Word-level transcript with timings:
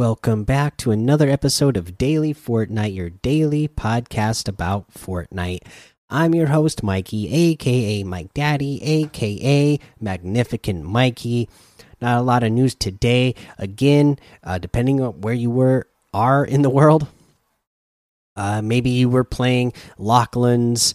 Welcome 0.00 0.44
back 0.44 0.78
to 0.78 0.92
another 0.92 1.28
episode 1.28 1.76
of 1.76 1.98
Daily 1.98 2.32
Fortnite, 2.32 2.94
your 2.94 3.10
daily 3.10 3.68
podcast 3.68 4.48
about 4.48 4.90
Fortnite. 4.94 5.60
I'm 6.08 6.34
your 6.34 6.46
host, 6.46 6.82
Mikey, 6.82 7.30
aka 7.30 8.02
Mike 8.02 8.32
Daddy, 8.32 8.82
aka 8.82 9.78
Magnificent 10.00 10.84
Mikey. 10.84 11.50
Not 12.00 12.16
a 12.16 12.22
lot 12.22 12.42
of 12.42 12.50
news 12.50 12.74
today. 12.74 13.34
Again, 13.58 14.18
uh, 14.42 14.56
depending 14.56 15.02
on 15.02 15.20
where 15.20 15.34
you 15.34 15.50
were 15.50 15.86
are 16.14 16.46
in 16.46 16.62
the 16.62 16.70
world, 16.70 17.06
uh, 18.36 18.62
maybe 18.62 18.88
you 18.88 19.10
were 19.10 19.22
playing 19.22 19.74
Lachlan's 19.98 20.94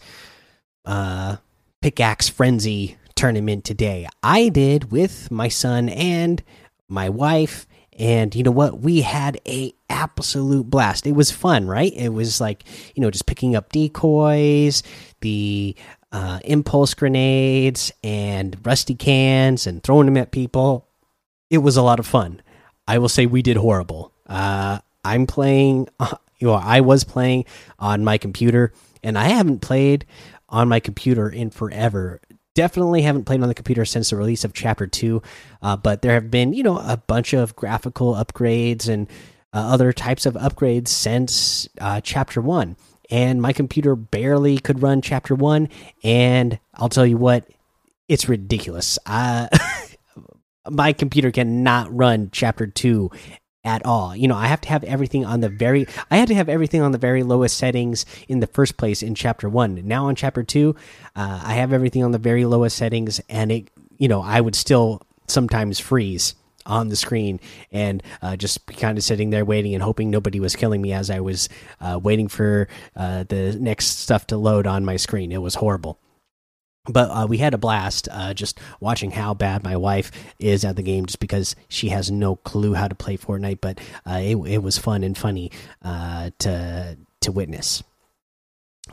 uh, 0.83 1.35
Pickaxe 1.79 2.27
Frenzy 2.27 2.97
tournament 3.13 3.65
today. 3.65 4.07
I 4.23 4.49
did 4.49 4.91
with 4.91 5.29
my 5.29 5.49
son 5.49 5.89
and 5.89 6.41
my 6.89 7.07
wife 7.09 7.67
and 7.97 8.35
you 8.35 8.43
know 8.43 8.51
what? 8.51 8.79
We 8.79 9.01
had 9.01 9.39
a 9.47 9.73
absolute 9.89 10.69
blast. 10.69 11.07
It 11.07 11.13
was 11.13 11.31
fun 11.31 11.67
right? 11.67 11.93
It 11.95 12.09
was 12.09 12.41
like 12.41 12.63
you 12.95 13.01
know 13.01 13.11
just 13.11 13.25
picking 13.25 13.55
up 13.55 13.71
decoys 13.71 14.83
the 15.21 15.75
uh, 16.11 16.39
impulse 16.45 16.93
grenades 16.93 17.91
and 18.03 18.57
rusty 18.65 18.95
cans 18.95 19.67
and 19.67 19.81
throwing 19.83 20.05
them 20.05 20.17
at 20.17 20.31
people. 20.31 20.87
It 21.49 21.59
was 21.59 21.77
a 21.77 21.81
lot 21.81 21.99
of 21.99 22.07
fun. 22.07 22.41
I 22.87 22.97
will 22.99 23.09
say 23.09 23.25
we 23.25 23.41
did 23.41 23.57
horrible. 23.57 24.11
Uh, 24.27 24.79
i'm 25.05 25.27
playing 25.27 25.87
you 26.39 26.47
know 26.47 26.53
i 26.53 26.81
was 26.81 27.03
playing 27.05 27.45
on 27.79 28.03
my 28.03 28.17
computer 28.17 28.73
and 29.03 29.17
i 29.17 29.25
haven't 29.25 29.61
played 29.61 30.05
on 30.49 30.67
my 30.67 30.79
computer 30.79 31.29
in 31.29 31.49
forever 31.49 32.19
definitely 32.55 33.03
haven't 33.03 33.25
played 33.25 33.41
on 33.41 33.47
the 33.47 33.53
computer 33.53 33.85
since 33.85 34.09
the 34.09 34.15
release 34.15 34.43
of 34.43 34.53
chapter 34.53 34.87
2 34.87 35.21
uh, 35.61 35.77
but 35.77 36.01
there 36.01 36.13
have 36.13 36.31
been 36.31 36.53
you 36.53 36.63
know 36.63 36.77
a 36.77 36.97
bunch 36.97 37.33
of 37.33 37.55
graphical 37.55 38.15
upgrades 38.15 38.89
and 38.89 39.07
uh, 39.53 39.59
other 39.59 39.93
types 39.93 40.25
of 40.25 40.33
upgrades 40.33 40.87
since 40.87 41.69
uh, 41.79 42.01
chapter 42.01 42.41
1 42.41 42.75
and 43.11 43.41
my 43.41 43.53
computer 43.53 43.95
barely 43.95 44.57
could 44.57 44.81
run 44.81 45.01
chapter 45.01 45.35
1 45.35 45.69
and 46.03 46.59
i'll 46.73 46.89
tell 46.89 47.05
you 47.05 47.17
what 47.17 47.47
it's 48.07 48.29
ridiculous. 48.29 48.99
My 50.69 50.93
computer 50.93 51.31
cannot 51.31 51.95
run 51.95 52.29
chapter 52.31 52.67
2 52.67 53.11
at 53.65 53.85
all. 53.85 54.15
You 54.15 54.27
know, 54.27 54.35
I 54.35 54.47
have 54.47 54.61
to 54.61 54.69
have 54.69 54.83
everything 54.85 55.25
on 55.25 55.41
the 55.41 55.49
very 55.49 55.87
I 56.09 56.17
had 56.17 56.27
to 56.29 56.35
have 56.35 56.47
everything 56.47 56.81
on 56.81 56.91
the 56.91 56.97
very 56.97 57.23
lowest 57.23 57.57
settings 57.57 58.05
in 58.29 58.39
the 58.39 58.47
first 58.47 58.77
place 58.77 59.03
in 59.03 59.15
chapter 59.15 59.49
1. 59.49 59.81
Now 59.85 60.05
on 60.05 60.15
chapter 60.15 60.43
2, 60.43 60.75
uh, 61.15 61.41
I 61.43 61.53
have 61.55 61.73
everything 61.73 62.03
on 62.03 62.11
the 62.11 62.19
very 62.19 62.45
lowest 62.45 62.77
settings 62.77 63.19
and 63.27 63.51
it 63.51 63.69
you 63.97 64.07
know, 64.07 64.21
I 64.21 64.41
would 64.41 64.55
still 64.55 65.01
sometimes 65.27 65.79
freeze 65.79 66.35
on 66.65 66.89
the 66.89 66.95
screen 66.95 67.39
and 67.71 68.01
uh, 68.21 68.35
just 68.35 68.65
kind 68.77 68.97
of 68.97 69.03
sitting 69.03 69.29
there 69.29 69.45
waiting 69.45 69.73
and 69.73 69.83
hoping 69.83 70.09
nobody 70.09 70.39
was 70.39 70.55
killing 70.55 70.81
me 70.81 70.93
as 70.93 71.09
I 71.09 71.19
was 71.19 71.47
uh, 71.79 71.99
waiting 72.01 72.27
for 72.27 72.67
uh, 72.95 73.23
the 73.23 73.57
next 73.59 73.99
stuff 73.99 74.27
to 74.27 74.37
load 74.37 74.67
on 74.67 74.83
my 74.83 74.97
screen. 74.97 75.31
It 75.31 75.41
was 75.41 75.55
horrible 75.55 75.99
but 76.87 77.09
uh, 77.09 77.25
we 77.27 77.37
had 77.37 77.53
a 77.53 77.57
blast 77.57 78.07
uh, 78.11 78.33
just 78.33 78.59
watching 78.79 79.11
how 79.11 79.33
bad 79.33 79.63
my 79.63 79.75
wife 79.75 80.11
is 80.39 80.63
at 80.63 80.75
the 80.75 80.83
game 80.83 81.05
just 81.05 81.19
because 81.19 81.55
she 81.67 81.89
has 81.89 82.11
no 82.11 82.35
clue 82.35 82.73
how 82.73 82.87
to 82.87 82.95
play 82.95 83.17
Fortnite. 83.17 83.59
But 83.61 83.79
uh, 84.05 84.19
it, 84.21 84.35
it, 84.35 84.63
was 84.63 84.77
fun 84.77 85.03
and 85.03 85.17
funny 85.17 85.51
uh, 85.81 86.31
to 86.39 86.97
to 87.21 87.31
witness. 87.31 87.83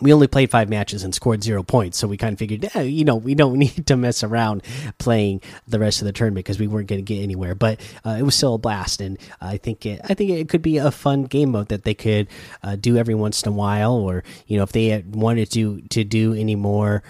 We 0.00 0.12
only 0.12 0.26
played 0.26 0.50
five 0.50 0.70
matches 0.70 1.04
and 1.04 1.14
scored 1.14 1.44
zero 1.44 1.62
points, 1.62 1.98
so 1.98 2.08
we 2.08 2.16
kind 2.16 2.32
of 2.32 2.38
figured, 2.38 2.68
eh, 2.74 2.80
you 2.80 3.04
know, 3.04 3.16
we 3.16 3.34
don't 3.34 3.58
need 3.58 3.86
to 3.86 3.96
mess 3.96 4.24
around 4.24 4.62
playing 4.98 5.42
the 5.68 5.78
rest 5.78 6.00
of 6.00 6.06
the 6.06 6.12
tournament 6.12 6.46
because 6.46 6.58
we 6.58 6.66
weren't 6.66 6.88
going 6.88 7.04
to 7.04 7.14
get 7.14 7.22
anywhere. 7.22 7.54
But 7.54 7.78
uh, 8.04 8.16
it 8.18 8.22
was 8.22 8.34
still 8.34 8.54
a 8.54 8.58
blast, 8.58 9.02
and 9.02 9.18
I 9.40 9.58
think 9.58 9.84
it, 9.84 10.00
I 10.04 10.14
think 10.14 10.30
it 10.30 10.48
could 10.48 10.62
be 10.62 10.78
a 10.78 10.90
fun 10.90 11.24
game 11.24 11.50
mode 11.50 11.68
that 11.68 11.84
they 11.84 11.94
could 11.94 12.28
uh, 12.62 12.76
do 12.76 12.96
every 12.96 13.14
once 13.14 13.42
in 13.42 13.50
a 13.50 13.54
while, 13.54 13.92
or 13.92 14.24
you 14.46 14.56
know, 14.56 14.62
if 14.62 14.72
they 14.72 15.04
wanted 15.10 15.50
to 15.52 15.82
to 15.82 16.04
do 16.04 16.32
any 16.32 16.56
more 16.56 17.02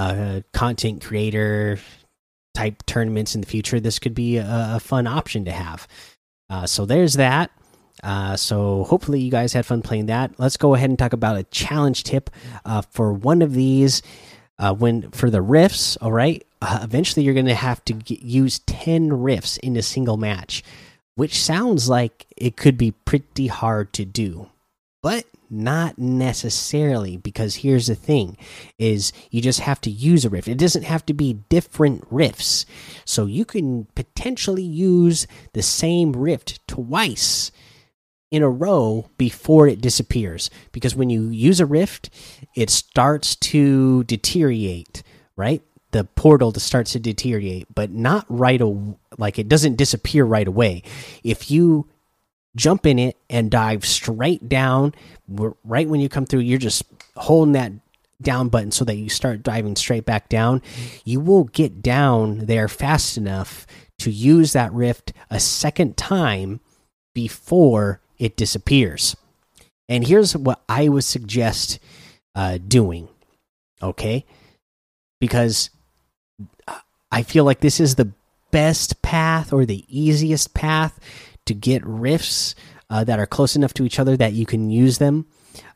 uh, 0.00 0.40
content 0.52 1.04
creator 1.04 1.78
type 2.54 2.84
tournaments 2.86 3.34
in 3.34 3.40
the 3.40 3.46
future, 3.46 3.80
this 3.80 3.98
could 3.98 4.14
be 4.14 4.38
a, 4.38 4.76
a 4.76 4.80
fun 4.80 5.06
option 5.06 5.44
to 5.44 5.52
have. 5.52 5.86
Uh, 6.48 6.66
so 6.66 6.86
there's 6.86 7.14
that. 7.14 7.50
Uh, 8.02 8.34
so 8.34 8.84
hopefully 8.84 9.20
you 9.20 9.30
guys 9.30 9.52
had 9.52 9.66
fun 9.66 9.82
playing 9.82 10.06
that. 10.06 10.32
Let's 10.38 10.56
go 10.56 10.74
ahead 10.74 10.90
and 10.90 10.98
talk 10.98 11.12
about 11.12 11.36
a 11.36 11.44
challenge 11.44 12.02
tip 12.04 12.30
uh, 12.64 12.82
for 12.82 13.12
one 13.12 13.42
of 13.42 13.52
these. 13.52 14.02
Uh, 14.58 14.74
when 14.74 15.10
for 15.10 15.30
the 15.30 15.38
riffs, 15.38 15.96
all 16.00 16.12
right. 16.12 16.46
Uh, 16.60 16.80
eventually, 16.82 17.24
you're 17.24 17.34
going 17.34 17.46
to 17.46 17.54
have 17.54 17.82
to 17.86 17.94
get, 17.94 18.20
use 18.20 18.58
ten 18.60 19.08
riffs 19.08 19.58
in 19.60 19.76
a 19.76 19.82
single 19.82 20.18
match, 20.18 20.62
which 21.14 21.42
sounds 21.42 21.88
like 21.88 22.26
it 22.36 22.56
could 22.56 22.76
be 22.76 22.90
pretty 22.90 23.46
hard 23.46 23.92
to 23.94 24.04
do, 24.04 24.50
but 25.02 25.24
not 25.50 25.98
necessarily 25.98 27.16
because 27.16 27.56
here's 27.56 27.88
the 27.88 27.94
thing 27.94 28.36
is 28.78 29.12
you 29.30 29.42
just 29.42 29.60
have 29.60 29.80
to 29.80 29.90
use 29.90 30.24
a 30.24 30.30
rift 30.30 30.46
it 30.46 30.58
doesn't 30.58 30.84
have 30.84 31.04
to 31.04 31.12
be 31.12 31.32
different 31.48 32.04
rifts 32.10 32.64
so 33.04 33.26
you 33.26 33.44
can 33.44 33.86
potentially 33.94 34.62
use 34.62 35.26
the 35.52 35.62
same 35.62 36.12
rift 36.12 36.66
twice 36.68 37.50
in 38.30 38.42
a 38.42 38.48
row 38.50 39.10
before 39.18 39.66
it 39.66 39.80
disappears. 39.80 40.50
Because 40.72 40.94
when 40.94 41.10
you 41.10 41.28
use 41.28 41.60
a 41.60 41.66
rift 41.66 42.10
it 42.54 42.70
starts 42.70 43.36
to 43.36 44.04
deteriorate 44.04 45.02
right? 45.36 45.62
The 45.92 46.04
portal 46.04 46.52
starts 46.54 46.92
to 46.92 47.00
deteriorate 47.00 47.66
but 47.74 47.90
not 47.90 48.26
right 48.28 48.60
away 48.60 48.96
like 49.18 49.38
it 49.38 49.48
doesn't 49.48 49.76
disappear 49.76 50.24
right 50.24 50.46
away. 50.46 50.82
If 51.24 51.50
you 51.50 51.88
jump 52.56 52.86
in 52.86 52.98
it 52.98 53.16
and 53.28 53.50
dive 53.50 53.84
straight 53.84 54.48
down. 54.48 54.94
Right 55.28 55.88
when 55.88 56.00
you 56.00 56.08
come 56.08 56.26
through 56.26 56.40
you're 56.40 56.58
just 56.58 56.84
holding 57.16 57.52
that 57.52 57.72
down 58.20 58.48
button 58.48 58.70
so 58.70 58.84
that 58.84 58.96
you 58.96 59.08
start 59.08 59.42
diving 59.42 59.76
straight 59.76 60.04
back 60.04 60.28
down. 60.28 60.62
You 61.04 61.20
will 61.20 61.44
get 61.44 61.82
down 61.82 62.46
there 62.46 62.68
fast 62.68 63.16
enough 63.16 63.66
to 64.00 64.10
use 64.10 64.52
that 64.52 64.72
rift 64.72 65.12
a 65.30 65.40
second 65.40 65.96
time 65.96 66.60
before 67.14 68.00
it 68.18 68.36
disappears. 68.36 69.16
And 69.88 70.06
here's 70.06 70.36
what 70.36 70.62
i 70.68 70.88
would 70.88 71.04
suggest 71.04 71.78
uh, 72.34 72.58
doing 72.66 73.08
okay? 73.82 74.24
Because 75.20 75.70
i 77.10 77.22
feel 77.22 77.44
like 77.44 77.60
this 77.60 77.80
is 77.80 77.94
the 77.94 78.12
best 78.50 79.02
path 79.02 79.52
or 79.52 79.64
the 79.64 79.84
easiest 79.88 80.54
path 80.54 80.98
to 81.50 81.54
get 81.54 81.84
rifts 81.84 82.54
uh, 82.90 83.02
that 83.02 83.18
are 83.18 83.26
close 83.26 83.56
enough 83.56 83.74
to 83.74 83.84
each 83.84 83.98
other 83.98 84.16
that 84.16 84.34
you 84.34 84.46
can 84.46 84.70
use 84.70 84.98
them 84.98 85.26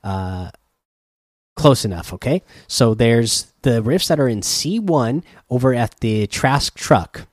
uh, 0.04 0.50
close 1.56 1.84
enough. 1.84 2.12
Okay, 2.12 2.42
so 2.68 2.94
there's 2.94 3.52
the 3.62 3.82
rifts 3.82 4.08
that 4.08 4.20
are 4.20 4.28
in 4.28 4.40
C1 4.40 5.24
over 5.50 5.74
at 5.74 5.98
the 5.98 6.28
Trask 6.28 6.76
truck. 6.76 7.26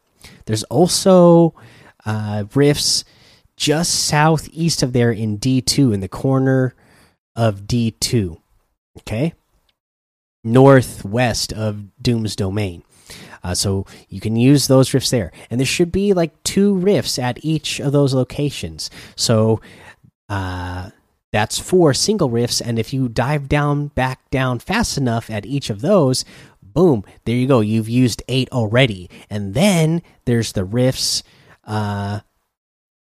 There's 0.46 0.63
also 0.63 1.53
uh, 2.03 2.46
rifts 2.56 3.03
just 3.56 3.94
southeast 4.07 4.81
of 4.81 4.91
there 4.91 5.12
in 5.12 5.38
D2 5.38 5.94
in 5.94 6.00
the 6.00 6.07
corner 6.07 6.74
of 7.35 7.68
D2. 7.68 8.40
Okay, 9.00 9.34
northwest 10.44 11.53
of 11.53 11.85
Doom's 12.01 12.35
domain. 12.35 12.84
Uh, 13.43 13.53
so 13.53 13.85
you 14.09 14.19
can 14.19 14.35
use 14.35 14.67
those 14.67 14.93
rifts 14.93 15.09
there, 15.09 15.31
and 15.49 15.59
there 15.59 15.65
should 15.65 15.91
be 15.91 16.13
like 16.13 16.31
two 16.43 16.75
rifts 16.75 17.17
at 17.17 17.43
each 17.43 17.79
of 17.79 17.91
those 17.91 18.13
locations. 18.13 18.89
So 19.15 19.61
uh, 20.29 20.91
that's 21.31 21.59
four 21.59 21.93
single 21.93 22.29
rifts, 22.29 22.61
and 22.61 22.77
if 22.77 22.93
you 22.93 23.09
dive 23.09 23.49
down, 23.49 23.88
back 23.88 24.29
down 24.29 24.59
fast 24.59 24.97
enough 24.97 25.29
at 25.29 25.45
each 25.45 25.69
of 25.69 25.81
those, 25.81 26.23
boom, 26.61 27.03
there 27.25 27.35
you 27.35 27.47
go. 27.47 27.61
You've 27.61 27.89
used 27.89 28.23
eight 28.27 28.49
already, 28.51 29.09
and 29.29 29.53
then 29.53 30.01
there's 30.25 30.53
the 30.53 30.63
rifts. 30.63 31.23
Uh, 31.63 32.21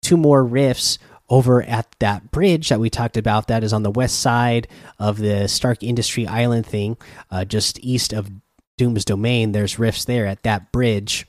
two 0.03 0.17
more 0.17 0.45
rifts 0.45 0.99
over 1.29 1.63
at 1.63 1.95
that 2.01 2.31
bridge 2.33 2.69
that 2.69 2.81
we 2.81 2.91
talked 2.91 3.17
about 3.17 3.47
that 3.47 3.63
is 3.63 3.73
on 3.73 3.85
the 3.85 3.91
west 3.91 4.19
side 4.21 4.67
of 4.99 5.19
the 5.19 5.47
Stark 5.47 5.83
Industry 5.83 6.27
Island 6.27 6.67
thing, 6.67 6.97
uh, 7.31 7.45
just 7.45 7.79
east 7.81 8.13
of 8.13 8.31
Doom's 8.81 9.05
domain, 9.05 9.53
there's 9.53 9.79
rifts 9.79 10.07
there 10.07 10.27
at 10.27 10.43
that 10.45 10.73
bridge. 10.73 11.27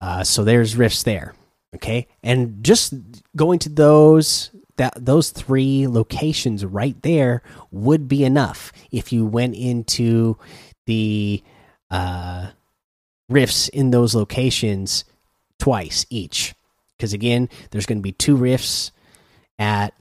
Uh, 0.00 0.24
so 0.24 0.44
there's 0.44 0.76
rifts 0.76 1.02
there. 1.02 1.34
Okay, 1.74 2.06
and 2.22 2.64
just 2.64 2.94
going 3.36 3.58
to 3.60 3.68
those 3.68 4.50
that 4.76 4.94
those 4.96 5.30
three 5.30 5.86
locations 5.86 6.64
right 6.64 6.96
there 7.02 7.42
would 7.70 8.08
be 8.08 8.24
enough 8.24 8.72
if 8.90 9.12
you 9.12 9.26
went 9.26 9.56
into 9.56 10.38
the 10.86 11.42
uh, 11.90 12.50
rifts 13.28 13.68
in 13.68 13.90
those 13.90 14.14
locations 14.14 15.04
twice 15.58 16.06
each. 16.08 16.54
Because 16.96 17.12
again, 17.12 17.50
there's 17.70 17.86
going 17.86 17.98
to 17.98 18.02
be 18.02 18.12
two 18.12 18.36
rifts 18.36 18.90
at 19.58 19.92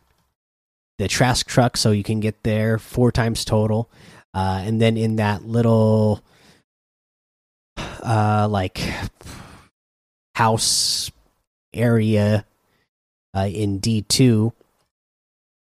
the 0.98 1.10
Trask 1.10 1.46
truck, 1.46 1.76
so 1.76 1.92
you 1.92 2.04
can 2.04 2.22
get 2.22 2.44
there 2.44 2.78
four 2.78 3.12
times 3.12 3.44
total. 3.44 3.92
Uh, 4.34 4.62
and 4.64 4.82
then 4.82 4.96
in 4.96 5.18
that 5.18 5.44
little 5.44 6.24
uh 8.04 8.48
like 8.50 8.82
house 10.36 11.12
area 11.74 12.46
uh, 13.36 13.50
in 13.52 13.80
D2. 13.80 14.52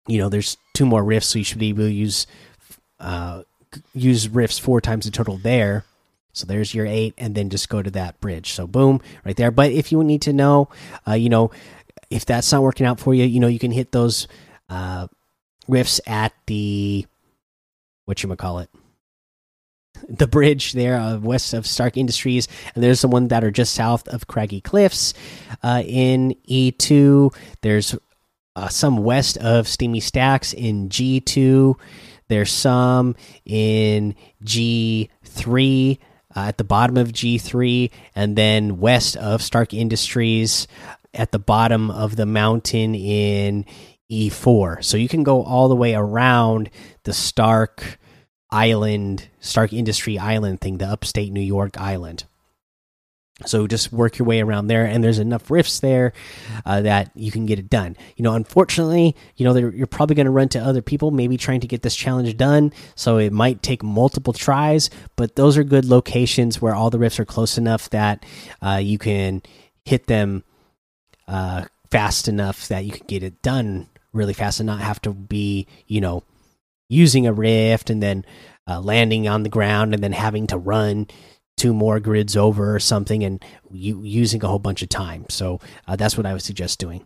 You 0.08 0.18
know, 0.18 0.30
there's 0.30 0.58
two 0.74 0.86
more 0.86 1.04
rifts, 1.04 1.30
so 1.30 1.40
you 1.40 1.46
should 1.46 1.60
be 1.60 1.70
able 1.70 1.84
to 1.84 1.92
use 1.92 2.26
uh, 3.00 3.44
use 3.94 4.28
rifts 4.28 4.58
four 4.60 4.82
times 4.82 5.06
the 5.06 5.12
total 5.12 5.38
there. 5.38 5.86
So 6.34 6.46
there's 6.46 6.74
your 6.74 6.86
eight, 6.86 7.14
and 7.18 7.36
then 7.36 7.50
just 7.50 7.70
go 7.70 7.82
to 7.82 7.92
that 7.92 8.20
bridge. 8.22 8.54
So 8.54 8.66
boom, 8.66 9.02
right 9.26 9.36
there. 9.36 9.52
But 9.52 9.72
if 9.72 9.92
you 9.92 10.04
need 10.04 10.22
to 10.24 10.34
know, 10.34 10.70
uh, 11.08 11.14
you 11.14 11.30
know, 11.30 11.52
if 12.10 12.26
that's 12.26 12.52
not 12.52 12.64
working 12.64 12.86
out 12.86 13.00
for 13.00 13.14
you, 13.14 13.26
you 13.26 13.40
know, 13.40 13.48
you 13.48 13.60
can 13.60 13.72
hit 13.72 13.92
those 13.92 14.28
uh, 14.70 15.08
rifts 15.68 16.00
at 16.08 16.34
the 16.48 17.06
what 18.06 18.24
you 18.24 18.36
call 18.36 18.60
it, 18.60 18.70
the 20.08 20.28
bridge 20.28 20.74
there 20.74 20.98
uh, 20.98 21.18
west 21.18 21.54
of 21.54 21.68
Stark 21.68 21.98
Industries, 21.98 22.48
and 22.76 22.84
there's 22.84 23.02
the 23.02 23.08
one 23.08 23.28
that 23.30 23.44
are 23.44 23.52
just 23.52 23.74
south 23.74 24.08
of 24.08 24.28
Craggy 24.28 24.62
Cliffs. 24.62 25.14
Uh, 25.64 25.84
in 25.86 26.36
E2, 26.50 27.34
there's 27.62 27.96
uh, 28.56 28.68
some 28.68 28.98
west 28.98 29.38
of 29.38 29.68
Steamy 29.68 30.00
Stacks 30.00 30.54
in 30.54 30.90
G2. 30.90 31.76
There's 32.28 32.52
some 32.52 33.16
in 33.46 34.16
G3 34.44 35.98
uh, 36.36 36.40
at 36.40 36.58
the 36.58 36.64
bottom 36.64 36.98
of 36.98 37.12
G3, 37.12 37.92
and 38.16 38.36
then 38.36 38.80
west 38.80 39.18
of 39.18 39.42
Stark 39.42 39.74
Industries 39.74 40.68
at 41.14 41.32
the 41.32 41.40
bottom 41.40 41.90
of 41.90 42.16
the 42.16 42.26
mountain 42.26 42.94
in 42.96 43.66
E4. 44.12 44.84
So 44.84 44.98
you 44.98 45.08
can 45.08 45.24
go 45.24 45.44
all 45.44 45.70
the 45.70 45.76
way 45.76 45.96
around 45.96 46.70
the 47.04 47.14
Stark 47.14 48.00
Island, 48.52 49.28
Stark 49.40 49.74
Industry 49.74 50.18
Island 50.18 50.62
thing, 50.62 50.78
the 50.78 50.88
upstate 50.88 51.32
New 51.32 51.42
York 51.42 51.80
island. 51.80 52.26
So 53.46 53.68
just 53.68 53.94
work 53.94 54.18
your 54.18 54.28
way 54.28 54.42
around 54.42 54.68
there, 54.68 54.84
and 54.86 55.02
there's 55.02 55.20
enough 55.20 55.50
rifts 55.50 55.80
there 55.80 56.12
uh, 56.66 56.82
that 56.82 57.12
you 57.16 57.32
can 57.32 57.46
get 57.46 57.58
it 57.58 57.70
done. 57.70 57.96
You 58.18 58.24
know, 58.24 58.34
unfortunately, 58.34 59.16
you 59.38 59.46
know 59.46 59.56
you're 59.56 59.88
probably 59.88 60.16
going 60.16 60.26
to 60.26 60.32
run 60.32 60.50
to 60.50 60.60
other 60.60 60.82
people, 60.82 61.12
maybe 61.12 61.38
trying 61.38 61.62
to 61.62 61.68
get 61.68 61.82
this 61.82 61.96
challenge 61.96 62.36
done. 62.36 62.74
So 62.96 63.18
it 63.18 63.32
might 63.32 63.64
take 63.64 63.82
multiple 63.82 64.34
tries, 64.34 64.90
but 65.16 65.38
those 65.38 65.58
are 65.58 65.64
good 65.64 65.86
locations 65.86 66.62
where 66.62 66.76
all 66.76 66.90
the 66.90 67.00
rifts 67.00 67.20
are 67.20 67.26
close 67.26 67.58
enough 67.58 67.90
that 67.92 68.26
uh, 68.62 68.82
you 68.84 68.98
can 68.98 69.42
hit 69.86 70.08
them 70.08 70.44
uh, 71.30 71.66
fast 71.90 72.28
enough 72.28 72.68
that 72.68 72.84
you 72.84 72.92
can 72.92 73.08
get 73.08 73.24
it 73.24 73.42
done 73.42 73.88
really 74.12 74.34
fast 74.34 74.60
and 74.60 74.68
not 74.68 74.82
have 74.82 75.02
to 75.04 75.12
be, 75.12 75.68
you 75.88 76.02
know, 76.02 76.24
using 76.90 77.28
a 77.28 77.34
rift 77.34 77.90
and 77.90 78.04
then 78.04 78.26
uh, 78.68 78.80
landing 78.82 79.28
on 79.28 79.44
the 79.44 79.50
ground 79.50 79.94
and 79.94 80.04
then 80.04 80.12
having 80.12 80.48
to 80.48 80.58
run 80.58 81.08
two 81.58 81.74
more 81.74 82.00
grids 82.00 82.38
over 82.38 82.74
or 82.74 82.80
something 82.80 83.24
and 83.24 83.44
you 83.70 84.02
using 84.04 84.44
a 84.44 84.48
whole 84.48 84.60
bunch 84.60 84.82
of 84.82 84.90
time. 84.90 85.26
So 85.30 85.60
uh, 85.88 85.96
that's 85.96 86.16
what 86.18 86.26
I 86.26 86.34
would 86.34 86.42
suggest 86.42 86.80
doing. 86.80 87.06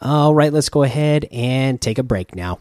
All 0.00 0.34
right, 0.34 0.52
let's 0.52 0.68
go 0.68 0.82
ahead 0.82 1.26
and 1.30 1.80
take 1.80 1.98
a 1.98 2.02
break 2.02 2.34
now. 2.34 2.58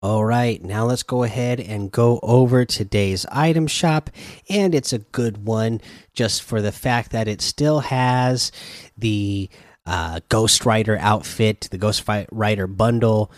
All 0.00 0.24
right, 0.24 0.60
now 0.60 0.86
let's 0.86 1.04
go 1.04 1.22
ahead 1.22 1.60
and 1.60 1.92
go 1.92 2.18
over 2.24 2.64
today's 2.64 3.24
item 3.26 3.68
shop. 3.68 4.10
And 4.48 4.74
it's 4.74 4.92
a 4.92 4.98
good 4.98 5.46
one 5.46 5.80
just 6.12 6.42
for 6.42 6.60
the 6.60 6.72
fact 6.72 7.12
that 7.12 7.28
it 7.28 7.40
still 7.40 7.80
has 7.80 8.50
the 8.98 9.48
uh, 9.86 10.20
Ghost 10.28 10.64
Rider 10.64 10.96
outfit, 10.98 11.68
the 11.70 11.78
Ghost 11.78 12.04
Rider 12.32 12.66
bundle 12.66 13.30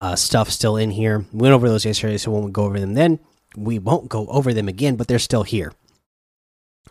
uh, 0.00 0.16
stuff 0.16 0.50
still 0.50 0.76
in 0.76 0.90
here. 0.90 1.24
We 1.32 1.40
went 1.40 1.54
over 1.54 1.68
those 1.68 1.84
yesterday, 1.84 2.18
so 2.18 2.30
when 2.30 2.40
we 2.40 2.44
won't 2.44 2.52
go 2.54 2.64
over 2.64 2.80
them 2.80 2.94
then 2.94 3.18
we 3.56 3.78
won't 3.78 4.08
go 4.08 4.26
over 4.28 4.52
them 4.52 4.68
again, 4.68 4.96
but 4.96 5.08
they're 5.08 5.18
still 5.18 5.42
here. 5.42 5.72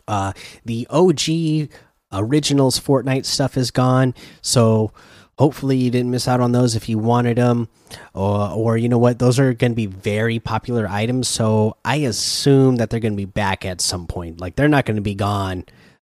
Uh, 0.07 0.33
the 0.65 0.87
OG 0.89 1.69
originals 2.11 2.79
Fortnite 2.79 3.25
stuff 3.25 3.57
is 3.57 3.71
gone, 3.71 4.13
so 4.41 4.91
hopefully 5.37 5.77
you 5.77 5.91
didn't 5.91 6.11
miss 6.11 6.27
out 6.27 6.39
on 6.39 6.51
those 6.51 6.75
if 6.75 6.89
you 6.89 6.97
wanted 6.97 7.37
them, 7.37 7.67
or, 8.13 8.49
or 8.51 8.77
you 8.77 8.89
know 8.89 8.97
what, 8.97 9.19
those 9.19 9.39
are 9.39 9.53
going 9.53 9.71
to 9.71 9.75
be 9.75 9.85
very 9.85 10.39
popular 10.39 10.87
items. 10.87 11.27
So 11.27 11.77
I 11.83 11.97
assume 11.97 12.77
that 12.77 12.89
they're 12.89 12.99
going 12.99 13.13
to 13.13 13.17
be 13.17 13.25
back 13.25 13.65
at 13.65 13.81
some 13.81 14.07
point. 14.07 14.39
Like 14.39 14.55
they're 14.55 14.67
not 14.67 14.85
going 14.85 14.95
to 14.95 15.01
be 15.01 15.15
gone 15.15 15.65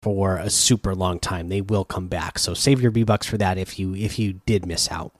for 0.03 0.37
a 0.37 0.49
super 0.49 0.93
long 0.93 1.19
time. 1.19 1.49
They 1.49 1.61
will 1.61 1.85
come 1.85 2.07
back. 2.07 2.39
So 2.39 2.53
save 2.53 2.81
your 2.81 2.91
V 2.91 3.03
bucks 3.03 3.27
for 3.27 3.37
that 3.37 3.57
if 3.57 3.79
you 3.79 3.95
if 3.95 4.19
you 4.19 4.33
did 4.45 4.65
miss 4.65 4.91
out. 4.91 5.13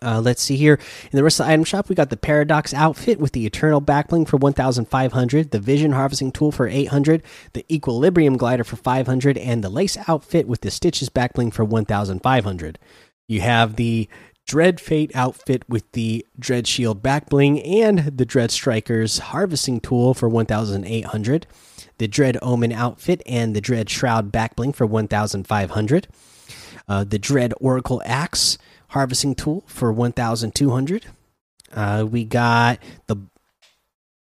Uh, 0.00 0.20
let's 0.20 0.42
see 0.42 0.56
here. 0.56 0.78
In 1.10 1.16
the 1.16 1.24
rest 1.24 1.40
of 1.40 1.46
the 1.46 1.52
item 1.52 1.64
shop, 1.64 1.88
we 1.88 1.94
got 1.94 2.10
the 2.10 2.16
Paradox 2.16 2.72
outfit 2.72 3.18
with 3.18 3.32
the 3.32 3.46
Eternal 3.46 3.82
Backbling 3.82 4.28
for 4.28 4.36
1,500, 4.36 5.50
the 5.50 5.58
Vision 5.58 5.92
Harvesting 5.92 6.30
Tool 6.30 6.52
for 6.52 6.68
800, 6.68 7.22
the 7.52 7.64
Equilibrium 7.72 8.36
Glider 8.36 8.64
for 8.64 8.76
500, 8.76 9.36
and 9.36 9.64
the 9.64 9.68
Lace 9.68 9.96
outfit 10.06 10.46
with 10.46 10.60
the 10.60 10.70
Stitches 10.70 11.08
Backbling 11.08 11.52
for 11.52 11.64
1,500. 11.64 12.78
You 13.26 13.40
have 13.40 13.76
the 13.76 14.08
Dread 14.46 14.80
Fate 14.80 15.10
outfit 15.14 15.62
with 15.68 15.90
the 15.92 16.24
Dread 16.38 16.66
Shield 16.66 17.02
Backbling 17.02 17.60
and 17.82 18.16
the 18.16 18.24
Dread 18.24 18.50
Strikers 18.50 19.18
Harvesting 19.18 19.80
Tool 19.80 20.14
for 20.14 20.28
1,800, 20.28 21.46
the 21.98 22.08
Dread 22.08 22.38
Omen 22.40 22.72
outfit 22.72 23.20
and 23.26 23.54
the 23.54 23.60
Dread 23.60 23.90
Shroud 23.90 24.32
Backbling 24.32 24.74
for 24.74 24.86
1,500, 24.86 26.08
uh, 26.88 27.04
the 27.04 27.18
Dread 27.18 27.52
Oracle 27.60 28.00
Axe 28.06 28.56
harvesting 28.88 29.34
tool 29.34 29.64
for 29.66 29.92
1200 29.92 31.06
uh, 31.74 32.06
we 32.08 32.24
got 32.24 32.78
the 33.06 33.16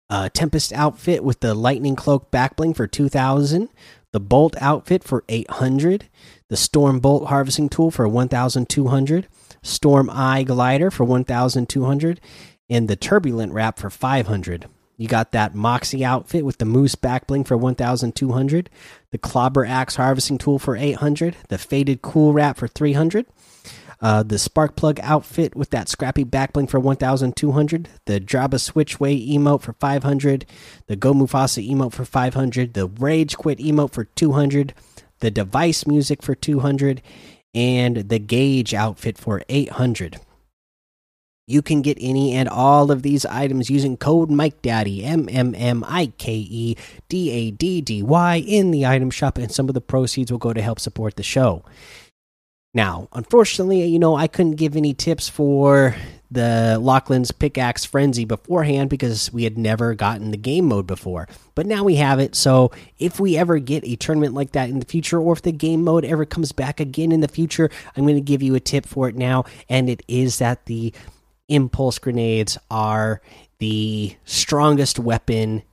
uh, 0.09 0.29
tempest 0.33 0.73
outfit 0.73 1.23
with 1.23 1.39
the 1.39 1.53
lightning 1.53 1.95
cloak 1.95 2.31
backbling 2.31 2.75
for 2.75 2.87
2000 2.87 3.69
the 4.11 4.19
bolt 4.19 4.55
outfit 4.59 5.03
for 5.03 5.23
800 5.29 6.09
the 6.49 6.57
storm 6.57 6.99
bolt 6.99 7.27
harvesting 7.27 7.69
tool 7.69 7.91
for 7.91 8.07
1200 8.07 9.27
storm 9.61 10.09
eye 10.11 10.43
glider 10.43 10.89
for 10.89 11.03
1200 11.03 12.19
and 12.69 12.87
the 12.87 12.95
turbulent 12.95 13.53
wrap 13.53 13.77
for 13.79 13.89
500 13.89 14.65
you 14.97 15.07
got 15.07 15.31
that 15.31 15.55
moxie 15.55 16.03
outfit 16.03 16.43
with 16.43 16.57
the 16.57 16.65
moose 16.65 16.95
backbling 16.95 17.45
for 17.45 17.55
1200 17.55 18.69
the 19.11 19.17
clobber 19.17 19.65
axe 19.65 19.95
harvesting 19.95 20.37
tool 20.37 20.59
for 20.59 20.75
800 20.75 21.35
the 21.49 21.57
faded 21.57 22.01
cool 22.01 22.33
wrap 22.33 22.57
for 22.57 22.67
300 22.67 23.25
uh, 24.01 24.23
the 24.23 24.39
spark 24.39 24.75
plug 24.75 24.99
outfit 25.01 25.55
with 25.55 25.71
that 25.71 25.89
scrappy 25.89 26.23
backbling 26.23 26.69
for 26.69 26.79
1200, 26.79 27.89
the 28.05 28.19
Jabba 28.19 28.55
Switchway 28.55 29.29
emote 29.29 29.61
for 29.61 29.73
500, 29.73 30.45
the 30.87 30.95
Go 30.95 31.13
Mufasa 31.13 31.67
emote 31.67 31.93
for 31.93 32.05
500, 32.05 32.73
the 32.73 32.87
Rage 32.87 33.37
Quit 33.37 33.59
emote 33.59 33.91
for 33.91 34.05
200, 34.05 34.73
the 35.19 35.31
device 35.31 35.85
music 35.85 36.23
for 36.23 36.33
200, 36.33 37.01
and 37.53 38.09
the 38.09 38.19
Gauge 38.19 38.73
outfit 38.73 39.17
for 39.17 39.43
800. 39.49 40.19
You 41.45 41.63
can 41.63 41.81
get 41.81 41.97
any 41.99 42.33
and 42.35 42.47
all 42.47 42.91
of 42.91 43.01
these 43.01 43.25
items 43.25 43.71
using 43.71 43.97
code 43.97 44.29
MikeDaddy, 44.29 45.03
M 45.03 45.27
M 45.31 45.55
M 45.55 45.83
I 45.87 46.13
K 46.19 46.33
E 46.35 46.77
D 47.09 47.31
A 47.31 47.49
D 47.49 47.81
D 47.81 48.03
Y, 48.03 48.35
in 48.35 48.69
the 48.69 48.85
item 48.85 49.09
shop, 49.09 49.39
and 49.39 49.51
some 49.51 49.67
of 49.67 49.73
the 49.73 49.81
proceeds 49.81 50.31
will 50.31 50.37
go 50.37 50.53
to 50.53 50.61
help 50.61 50.79
support 50.79 51.15
the 51.15 51.23
show. 51.23 51.65
Now, 52.79 53.09
unfortunately, 53.11 53.83
you 53.83 53.99
know, 53.99 54.15
I 54.15 54.27
couldn't 54.27 54.55
give 54.55 54.77
any 54.77 54.93
tips 54.93 55.27
for 55.27 55.97
the 56.31 56.79
Lachlan's 56.79 57.29
Pickaxe 57.29 57.83
Frenzy 57.83 58.23
beforehand 58.23 58.89
because 58.89 59.33
we 59.33 59.43
had 59.43 59.57
never 59.57 59.93
gotten 59.95 60.31
the 60.31 60.37
game 60.37 60.63
mode 60.63 60.87
before. 60.87 61.27
But 61.55 61.65
now 61.65 61.83
we 61.83 61.95
have 61.95 62.19
it, 62.19 62.35
so 62.35 62.71
if 62.97 63.19
we 63.19 63.35
ever 63.35 63.59
get 63.59 63.83
a 63.83 63.97
tournament 63.97 64.33
like 64.33 64.53
that 64.53 64.69
in 64.69 64.79
the 64.79 64.85
future, 64.85 65.19
or 65.19 65.33
if 65.33 65.41
the 65.41 65.51
game 65.51 65.83
mode 65.83 66.05
ever 66.05 66.23
comes 66.23 66.53
back 66.53 66.79
again 66.79 67.11
in 67.11 67.19
the 67.19 67.27
future, 67.27 67.69
I'm 67.97 68.05
going 68.05 68.15
to 68.15 68.21
give 68.21 68.41
you 68.41 68.55
a 68.55 68.61
tip 68.61 68.85
for 68.85 69.09
it 69.09 69.15
now, 69.17 69.43
and 69.67 69.89
it 69.89 70.01
is 70.07 70.37
that 70.37 70.65
the 70.65 70.93
impulse 71.49 71.99
grenades 71.99 72.57
are 72.71 73.19
the 73.57 74.15
strongest 74.23 74.99
weapon 74.99 75.63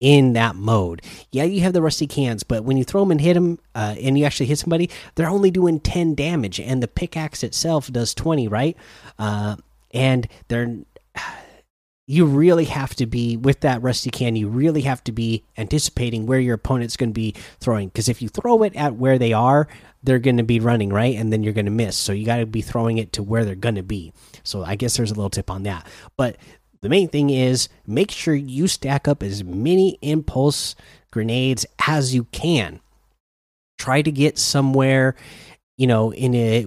in 0.00 0.34
that 0.34 0.56
mode. 0.56 1.02
Yeah, 1.30 1.44
you 1.44 1.62
have 1.62 1.72
the 1.72 1.82
rusty 1.82 2.06
cans, 2.06 2.42
but 2.42 2.64
when 2.64 2.76
you 2.76 2.84
throw 2.84 3.02
them 3.02 3.10
and 3.10 3.20
hit 3.20 3.34
them, 3.34 3.58
uh, 3.74 3.94
and 4.00 4.18
you 4.18 4.24
actually 4.24 4.46
hit 4.46 4.58
somebody, 4.58 4.90
they're 5.14 5.30
only 5.30 5.50
doing 5.50 5.80
10 5.80 6.14
damage, 6.14 6.60
and 6.60 6.82
the 6.82 6.88
pickaxe 6.88 7.42
itself 7.42 7.90
does 7.90 8.14
20, 8.14 8.48
right? 8.48 8.76
Uh, 9.18 9.56
and 9.92 10.28
they're. 10.48 10.76
You 12.06 12.26
really 12.26 12.66
have 12.66 12.94
to 12.96 13.06
be 13.06 13.38
with 13.38 13.60
that 13.60 13.80
rusty 13.80 14.10
can. 14.10 14.36
You 14.36 14.46
really 14.50 14.82
have 14.82 15.02
to 15.04 15.10
be 15.10 15.42
anticipating 15.56 16.26
where 16.26 16.38
your 16.38 16.54
opponent's 16.54 16.98
going 16.98 17.08
to 17.08 17.14
be 17.14 17.34
throwing. 17.60 17.88
Because 17.88 18.10
if 18.10 18.20
you 18.20 18.28
throw 18.28 18.62
it 18.62 18.76
at 18.76 18.96
where 18.96 19.18
they 19.18 19.32
are, 19.32 19.68
they're 20.02 20.18
going 20.18 20.36
to 20.36 20.42
be 20.42 20.60
running 20.60 20.90
right, 20.90 21.16
and 21.16 21.32
then 21.32 21.42
you're 21.42 21.54
going 21.54 21.64
to 21.64 21.70
miss. 21.70 21.96
So 21.96 22.12
you 22.12 22.26
got 22.26 22.36
to 22.36 22.46
be 22.46 22.60
throwing 22.60 22.98
it 22.98 23.14
to 23.14 23.22
where 23.22 23.46
they're 23.46 23.54
going 23.54 23.76
to 23.76 23.82
be. 23.82 24.12
So 24.42 24.62
I 24.62 24.76
guess 24.76 24.98
there's 24.98 25.12
a 25.12 25.14
little 25.14 25.30
tip 25.30 25.50
on 25.50 25.62
that. 25.62 25.86
But 26.18 26.36
the 26.84 26.90
main 26.90 27.08
thing 27.08 27.30
is 27.30 27.70
make 27.86 28.10
sure 28.10 28.34
you 28.34 28.68
stack 28.68 29.08
up 29.08 29.22
as 29.22 29.42
many 29.42 29.96
impulse 30.02 30.76
grenades 31.10 31.64
as 31.88 32.14
you 32.14 32.24
can. 32.24 32.78
Try 33.78 34.02
to 34.02 34.12
get 34.12 34.36
somewhere, 34.36 35.16
you 35.78 35.86
know, 35.86 36.12
in 36.12 36.34
a 36.34 36.66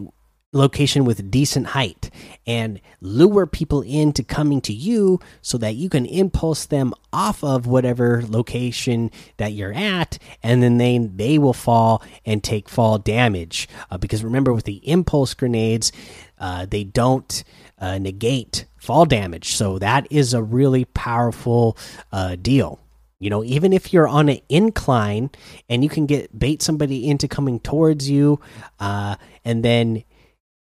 location 0.54 1.06
with 1.06 1.30
decent 1.30 1.68
height 1.68 2.10
and 2.48 2.82
lure 3.00 3.46
people 3.46 3.84
into 3.84 4.24
coming 4.24 4.60
to 4.62 4.74
you 4.74 5.20
so 5.44 5.56
that 5.60 5.76
you 5.76 5.88
can 5.88 6.08
impulse 6.08 6.66
them 6.66 6.96
off 7.14 7.44
of 7.44 7.68
whatever 7.68 8.24
location 8.28 9.12
that 9.38 9.54
you're 9.54 9.74
at 9.74 10.18
and 10.42 10.64
then 10.64 10.78
they 10.78 10.98
they 10.98 11.38
will 11.38 11.54
fall 11.54 12.02
and 12.26 12.44
take 12.44 12.70
fall 12.70 12.98
damage 12.98 13.68
uh, 13.92 13.98
because 14.00 14.24
remember 14.24 14.52
with 14.52 14.66
the 14.66 14.78
impulse 14.90 15.36
grenades 15.36 15.92
uh, 16.40 16.66
they 16.66 16.84
don't 16.84 17.44
uh, 17.80 17.98
negate 17.98 18.66
fall 18.78 19.06
damage 19.06 19.56
so 19.56 19.80
that 19.80 20.08
is 20.12 20.34
a 20.34 20.42
really 20.42 20.86
powerful 20.86 21.78
uh, 22.12 22.36
deal 22.36 22.80
you 23.20 23.32
know, 23.32 23.44
even 23.44 23.74
if 23.74 23.94
you're 23.94 24.08
on 24.08 24.30
an 24.30 24.40
incline 24.48 25.32
and 25.70 25.84
you 25.84 25.90
can 25.90 26.06
get 26.06 26.38
bait 26.38 26.62
somebody 26.62 27.08
into 27.08 27.28
coming 27.28 27.60
towards 27.60 28.10
you, 28.10 28.40
uh, 28.80 29.16
and 29.44 29.66
then 29.66 30.04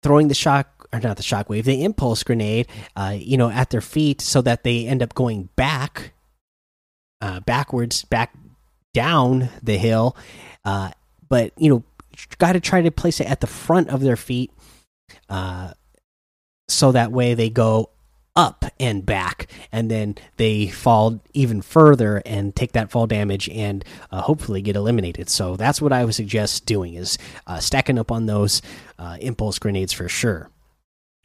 throwing 0.02 0.28
the 0.28 0.34
shock 0.34 0.88
or 0.92 1.00
not 1.00 1.18
the 1.18 1.22
shockwave, 1.22 1.64
the 1.64 1.84
impulse 1.84 2.22
grenade, 2.22 2.66
uh, 2.96 3.14
you 3.16 3.36
know, 3.36 3.50
at 3.50 3.70
their 3.70 3.82
feet 3.82 4.20
so 4.22 4.40
that 4.40 4.64
they 4.64 4.86
end 4.86 5.02
up 5.02 5.14
going 5.14 5.50
back, 5.56 6.12
uh, 7.20 7.40
backwards, 7.40 8.04
back 8.04 8.34
down 8.94 9.50
the 9.62 9.76
hill. 9.76 10.16
Uh, 10.64 10.90
but 11.28 11.52
you 11.58 11.68
know, 11.68 11.84
got 12.38 12.52
to 12.52 12.60
try 12.60 12.80
to 12.80 12.90
place 12.90 13.20
it 13.20 13.26
at 13.26 13.40
the 13.40 13.46
front 13.46 13.90
of 13.90 14.00
their 14.00 14.16
feet, 14.16 14.50
uh, 15.28 15.72
so 16.68 16.92
that 16.92 17.12
way 17.12 17.34
they 17.34 17.50
go 17.50 17.90
up 18.36 18.64
and 18.78 19.04
back, 19.04 19.48
and 19.72 19.90
then 19.90 20.14
they 20.36 20.68
fall 20.68 21.20
even 21.34 21.60
further 21.60 22.22
and 22.24 22.54
take 22.54 22.70
that 22.72 22.88
fall 22.88 23.06
damage 23.06 23.48
and 23.48 23.84
uh, 24.12 24.20
hopefully 24.20 24.62
get 24.62 24.76
eliminated. 24.76 25.28
So 25.28 25.56
that's 25.56 25.82
what 25.82 25.92
I 25.92 26.04
would 26.04 26.14
suggest 26.14 26.64
doing 26.64 26.94
is 26.94 27.18
uh, 27.48 27.58
stacking 27.58 27.98
up 27.98 28.12
on 28.12 28.26
those 28.26 28.62
uh, 28.96 29.16
impulse 29.20 29.58
grenades 29.58 29.92
for 29.92 30.08
sure. 30.08 30.50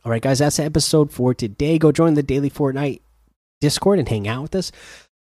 All 0.03 0.09
right, 0.12 0.23
guys, 0.23 0.39
that's 0.39 0.57
the 0.57 0.63
episode 0.63 1.12
for 1.12 1.35
today. 1.35 1.77
Go 1.77 1.91
join 1.91 2.15
the 2.15 2.23
daily 2.23 2.50
Fortnite 2.50 3.01
Discord 3.62 4.00
and 4.00 4.09
hang 4.09 4.27
out 4.27 4.41
with 4.41 4.55
us. 4.55 4.71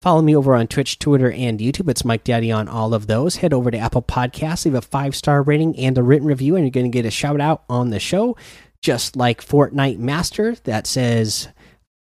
Follow 0.00 0.22
me 0.22 0.34
over 0.34 0.54
on 0.54 0.66
Twitch, 0.66 0.98
Twitter, 0.98 1.30
and 1.30 1.60
YouTube. 1.60 1.90
It's 1.90 2.06
Mike 2.06 2.24
Daddy 2.24 2.50
on 2.50 2.68
all 2.68 2.94
of 2.94 3.06
those. 3.06 3.36
Head 3.36 3.52
over 3.52 3.70
to 3.70 3.76
Apple 3.76 4.00
Podcasts, 4.00 4.64
leave 4.64 4.74
a 4.74 4.80
five 4.80 5.14
star 5.14 5.42
rating 5.42 5.76
and 5.76 5.98
a 5.98 6.02
written 6.02 6.26
review, 6.26 6.56
and 6.56 6.64
you're 6.64 6.70
going 6.70 6.90
to 6.90 6.96
get 6.96 7.04
a 7.04 7.10
shout 7.10 7.40
out 7.40 7.64
on 7.68 7.90
the 7.90 8.00
show. 8.00 8.36
Just 8.82 9.16
like 9.16 9.44
Fortnite 9.44 9.98
Master 9.98 10.54
that 10.64 10.86
says 10.86 11.48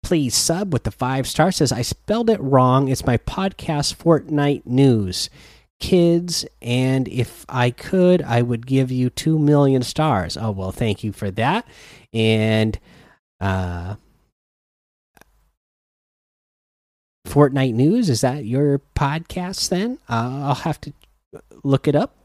please 0.02 0.34
sub 0.34 0.72
with 0.72 0.84
the 0.84 0.90
five 0.90 1.26
stars. 1.26 1.56
Says 1.56 1.72
I 1.72 1.82
spelled 1.82 2.30
it 2.30 2.40
wrong. 2.40 2.88
It's 2.88 3.06
my 3.06 3.16
podcast 3.18 3.96
Fortnite 3.96 4.66
news. 4.66 5.30
Kids, 5.78 6.44
and 6.60 7.08
if 7.08 7.46
I 7.48 7.70
could, 7.70 8.20
I 8.22 8.42
would 8.42 8.66
give 8.66 8.90
you 8.90 9.08
two 9.08 9.38
million 9.38 9.82
stars. 9.82 10.36
Oh 10.36 10.50
well, 10.50 10.72
thank 10.72 11.02
you 11.02 11.12
for 11.12 11.30
that. 11.32 11.66
And 12.12 12.78
uh 13.40 13.96
Fortnite 17.26 17.74
news 17.74 18.10
is 18.10 18.20
that 18.22 18.44
your 18.44 18.80
podcast? 18.96 19.68
Then 19.68 19.98
uh, 20.08 20.48
I'll 20.48 20.54
have 20.54 20.80
to 20.82 20.92
look 21.62 21.86
it 21.86 21.94
up. 21.94 22.16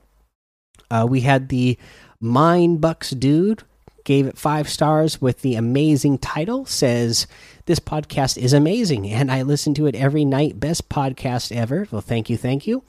Uh, 0.90 1.06
we 1.08 1.22
had 1.22 1.50
the 1.50 1.78
Mine 2.20 2.78
Bucks 2.78 3.12
dude 3.12 3.64
gave 4.06 4.28
it 4.28 4.38
five 4.38 4.70
stars 4.70 5.20
with 5.20 5.42
the 5.42 5.56
amazing 5.56 6.20
title. 6.20 6.66
Says 6.66 7.28
this 7.66 7.80
podcast 7.80 8.38
is 8.38 8.54
amazing, 8.54 9.10
and 9.12 9.30
I 9.30 9.42
listen 9.42 9.74
to 9.74 9.88
it 9.88 9.96
every 9.96 10.24
night. 10.24 10.60
Best 10.60 10.88
podcast 10.88 11.54
ever. 11.54 11.88
Well, 11.92 12.02
thank 12.02 12.30
you, 12.30 12.38
thank 12.38 12.66
you. 12.66 12.84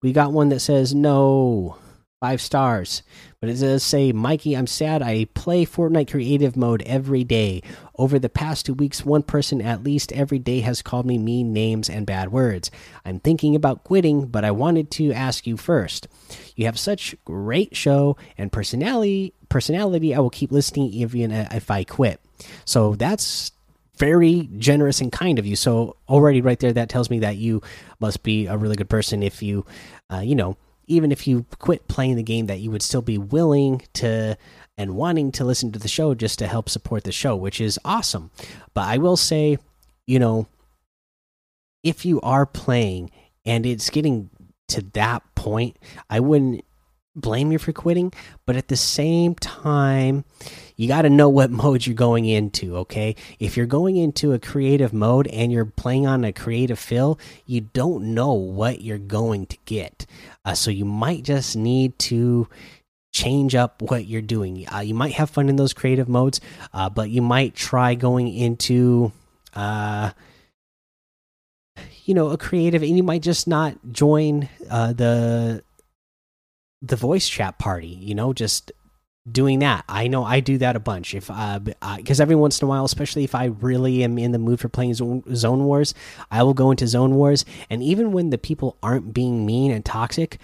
We 0.00 0.12
got 0.12 0.32
one 0.32 0.48
that 0.48 0.60
says 0.60 0.94
no, 0.94 1.76
five 2.20 2.40
stars, 2.40 3.02
but 3.40 3.50
it 3.50 3.54
does 3.54 3.82
say, 3.82 4.12
Mikey, 4.12 4.56
I'm 4.56 4.68
sad. 4.68 5.02
I 5.02 5.26
play 5.34 5.66
Fortnite 5.66 6.10
creative 6.10 6.56
mode 6.56 6.82
every 6.86 7.24
day. 7.24 7.62
Over 7.96 8.20
the 8.20 8.28
past 8.28 8.66
two 8.66 8.74
weeks, 8.74 9.04
one 9.04 9.24
person 9.24 9.60
at 9.60 9.82
least 9.82 10.12
every 10.12 10.38
day 10.38 10.60
has 10.60 10.82
called 10.82 11.06
me 11.06 11.18
mean 11.18 11.52
names 11.52 11.90
and 11.90 12.06
bad 12.06 12.30
words. 12.30 12.70
I'm 13.04 13.18
thinking 13.18 13.56
about 13.56 13.82
quitting, 13.84 14.26
but 14.26 14.44
I 14.44 14.52
wanted 14.52 14.90
to 14.92 15.12
ask 15.12 15.46
you 15.46 15.56
first. 15.56 16.06
You 16.54 16.66
have 16.66 16.78
such 16.78 17.16
great 17.24 17.76
show 17.76 18.16
and 18.38 18.52
personality. 18.52 19.34
Personality, 19.52 20.14
I 20.14 20.18
will 20.18 20.30
keep 20.30 20.50
listening 20.50 20.88
even 20.92 21.30
if 21.30 21.70
I 21.70 21.84
quit. 21.84 22.20
So 22.64 22.94
that's 22.94 23.52
very 23.98 24.48
generous 24.56 25.02
and 25.02 25.12
kind 25.12 25.38
of 25.38 25.44
you. 25.44 25.56
So 25.56 25.96
already 26.08 26.40
right 26.40 26.58
there, 26.58 26.72
that 26.72 26.88
tells 26.88 27.10
me 27.10 27.18
that 27.18 27.36
you 27.36 27.60
must 28.00 28.22
be 28.22 28.46
a 28.46 28.56
really 28.56 28.76
good 28.76 28.88
person. 28.88 29.22
If 29.22 29.42
you, 29.42 29.66
uh, 30.10 30.20
you 30.20 30.34
know, 30.34 30.56
even 30.86 31.12
if 31.12 31.26
you 31.26 31.44
quit 31.58 31.86
playing 31.86 32.16
the 32.16 32.22
game, 32.22 32.46
that 32.46 32.60
you 32.60 32.70
would 32.70 32.80
still 32.80 33.02
be 33.02 33.18
willing 33.18 33.82
to 33.92 34.38
and 34.78 34.96
wanting 34.96 35.30
to 35.32 35.44
listen 35.44 35.70
to 35.72 35.78
the 35.78 35.86
show 35.86 36.14
just 36.14 36.38
to 36.38 36.46
help 36.46 36.70
support 36.70 37.04
the 37.04 37.12
show, 37.12 37.36
which 37.36 37.60
is 37.60 37.78
awesome. 37.84 38.30
But 38.72 38.88
I 38.88 38.96
will 38.96 39.18
say, 39.18 39.58
you 40.06 40.18
know, 40.18 40.46
if 41.82 42.06
you 42.06 42.22
are 42.22 42.46
playing 42.46 43.10
and 43.44 43.66
it's 43.66 43.90
getting 43.90 44.30
to 44.68 44.80
that 44.94 45.22
point, 45.34 45.76
I 46.08 46.20
wouldn't 46.20 46.64
blame 47.14 47.52
you 47.52 47.58
for 47.58 47.72
quitting, 47.72 48.12
but 48.46 48.56
at 48.56 48.68
the 48.68 48.76
same 48.76 49.34
time, 49.34 50.24
you 50.76 50.88
got 50.88 51.02
to 51.02 51.10
know 51.10 51.28
what 51.28 51.50
mode 51.62 51.86
you're 51.86 51.94
going 51.94 52.24
into, 52.24 52.76
okay? 52.78 53.16
If 53.38 53.56
you're 53.56 53.66
going 53.66 53.96
into 53.96 54.32
a 54.32 54.38
creative 54.38 54.92
mode 54.92 55.26
and 55.28 55.52
you're 55.52 55.64
playing 55.64 56.06
on 56.06 56.24
a 56.24 56.32
creative 56.32 56.78
fill, 56.78 57.18
you 57.46 57.62
don't 57.62 58.14
know 58.14 58.32
what 58.32 58.80
you're 58.80 58.98
going 58.98 59.46
to 59.46 59.58
get. 59.64 60.06
Uh, 60.44 60.54
so 60.54 60.70
you 60.70 60.84
might 60.84 61.22
just 61.22 61.56
need 61.56 61.98
to 62.00 62.48
change 63.12 63.54
up 63.54 63.82
what 63.82 64.06
you're 64.06 64.22
doing. 64.22 64.66
Uh, 64.68 64.80
you 64.80 64.94
might 64.94 65.12
have 65.12 65.28
fun 65.30 65.48
in 65.48 65.56
those 65.56 65.74
creative 65.74 66.08
modes, 66.08 66.40
uh, 66.72 66.88
but 66.88 67.10
you 67.10 67.20
might 67.20 67.54
try 67.54 67.94
going 67.94 68.32
into 68.34 69.12
uh, 69.54 70.10
you 72.04 72.14
know 72.14 72.30
a 72.30 72.38
creative 72.38 72.82
and 72.82 72.96
you 72.96 73.02
might 73.02 73.22
just 73.22 73.46
not 73.46 73.76
join 73.90 74.48
uh, 74.70 74.92
the 74.92 75.62
the 76.82 76.96
voice 76.96 77.28
chat 77.28 77.58
party 77.58 77.86
you 77.88 78.14
know 78.14 78.32
just 78.32 78.72
doing 79.30 79.60
that. 79.60 79.84
I 79.88 80.08
know 80.08 80.24
i 80.24 80.40
do 80.40 80.58
that 80.58 80.74
a 80.74 80.80
bunch. 80.80 81.14
If 81.14 81.30
uh 81.30 81.60
because 81.60 82.20
every 82.20 82.34
once 82.34 82.60
in 82.60 82.66
a 82.66 82.68
while 82.68 82.84
especially 82.84 83.22
if 83.24 83.34
i 83.36 83.44
really 83.44 84.02
am 84.02 84.18
in 84.18 84.32
the 84.32 84.38
mood 84.38 84.58
for 84.58 84.68
playing 84.68 84.94
zone 84.94 85.64
wars 85.64 85.94
i 86.30 86.42
will 86.42 86.54
go 86.54 86.70
into 86.72 86.86
zone 86.88 87.14
wars. 87.14 87.44
And 87.70 87.82
even 87.82 88.12
when 88.12 88.30
the 88.30 88.38
people 88.38 88.78
aren't 88.82 89.14
being 89.14 89.46
mean 89.46 89.70
and 89.70 89.84
toxic 89.84 90.38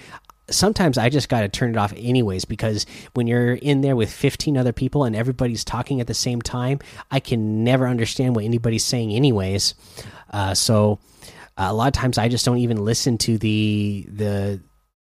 sometimes 0.50 0.96
I 0.96 1.08
just 1.08 1.28
got 1.28 1.42
to 1.42 1.48
turn 1.48 1.70
it 1.70 1.76
off 1.76 1.92
anyways 1.96 2.44
because 2.44 2.86
when 3.14 3.26
you're 3.26 3.54
in 3.54 3.80
there 3.82 3.96
with 3.96 4.10
15 4.10 4.56
other 4.56 4.72
people 4.72 5.04
and 5.04 5.14
everybody's 5.14 5.64
talking 5.64 6.00
at 6.00 6.06
the 6.06 6.14
same 6.14 6.40
time, 6.40 6.78
I 7.10 7.20
can 7.20 7.64
never 7.64 7.86
understand 7.86 8.34
what 8.34 8.44
anybody's 8.44 8.84
saying 8.84 9.12
anyways. 9.12 9.74
Uh, 10.30 10.54
so 10.54 11.00
uh, 11.58 11.66
a 11.68 11.74
lot 11.74 11.88
of 11.88 11.92
times 11.92 12.18
I 12.18 12.28
just 12.28 12.44
don't 12.44 12.58
even 12.58 12.84
listen 12.84 13.18
to 13.18 13.38
the 13.38 14.06
the 14.08 14.62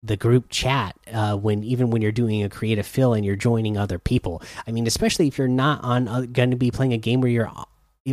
the 0.05 0.17
group 0.17 0.50
chat 0.50 0.95
uh, 1.12 1.35
when 1.35 1.63
even 1.63 1.89
when 1.89 2.01
you're 2.01 2.12
doing 2.12 2.43
a 2.43 2.50
creative 2.50 2.85
fill 2.85 3.13
and 3.13 3.25
you're 3.25 3.35
joining 3.35 3.77
other 3.77 4.00
people. 4.00 4.41
I 4.67 4.71
mean, 4.71 4.88
especially 4.88 5.27
if 5.27 5.38
you're 5.38 5.47
not 5.47 5.83
on 5.83 6.07
uh, 6.07 6.21
going 6.21 6.51
to 6.51 6.57
be 6.57 6.71
playing 6.71 6.93
a 6.93 6.97
game 6.97 7.21
where 7.21 7.31
you're 7.31 7.51